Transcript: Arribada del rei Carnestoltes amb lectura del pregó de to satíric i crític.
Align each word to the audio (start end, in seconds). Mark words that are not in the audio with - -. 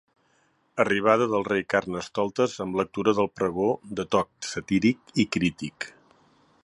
Arribada 0.83 1.27
del 1.33 1.45
rei 1.49 1.61
Carnestoltes 1.73 2.55
amb 2.65 2.79
lectura 2.81 3.15
del 3.19 3.31
pregó 3.41 3.69
de 4.01 4.07
to 4.17 4.23
satíric 4.53 5.15
i 5.25 5.29
crític. 5.37 5.89